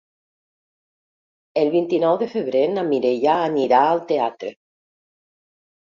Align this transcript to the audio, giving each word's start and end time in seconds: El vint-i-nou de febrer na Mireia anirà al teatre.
El 1.63 1.69
vint-i-nou 1.75 2.17
de 2.23 2.29
febrer 2.33 2.63
na 2.73 2.85
Mireia 2.89 3.37
anirà 3.51 3.85
al 3.91 4.05
teatre. 4.13 4.55